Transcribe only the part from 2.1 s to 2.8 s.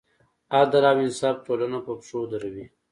دروي.